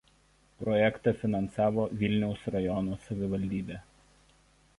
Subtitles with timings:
[0.61, 3.79] Projektą finansavo Vilniaus rajono savivaldybė.